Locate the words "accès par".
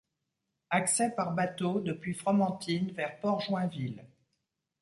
0.71-1.33